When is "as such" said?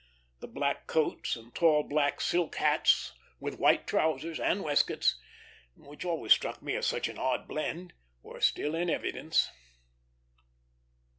6.75-7.07